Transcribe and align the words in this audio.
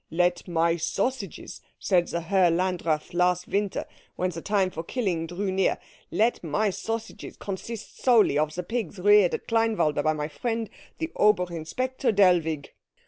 'Let 0.09 0.47
my 0.47 0.77
sausages,' 0.77 1.61
said 1.77 2.07
the 2.07 2.21
Herr 2.21 2.49
Landrath 2.49 3.13
last 3.13 3.47
winter, 3.47 3.85
when 4.15 4.31
the 4.31 4.41
time 4.41 4.71
for 4.71 4.81
killing 4.81 5.27
drew 5.27 5.51
near, 5.51 5.77
'let 6.09 6.43
my 6.43 6.71
sausages 6.71 7.37
consist 7.37 8.01
solely 8.03 8.35
of 8.35 8.55
the 8.55 8.63
pigs 8.63 8.97
reared 8.97 9.35
at 9.35 9.47
Kleinwalde 9.47 10.03
by 10.03 10.13
my 10.13 10.27
friend 10.27 10.71
the 10.97 11.11
Oberinspector 11.15 12.15
Dellwig.' 12.15 12.71